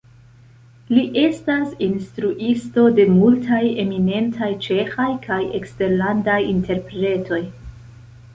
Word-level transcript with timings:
Li 0.93 1.01
estas 1.23 1.75
instruisto 1.87 2.85
de 3.01 3.05
multaj 3.17 3.61
eminentaj 3.85 4.49
ĉeĥaj 4.69 5.09
kaj 5.29 5.39
eksterlandaj 5.61 6.41
interpretoj. 6.57 7.43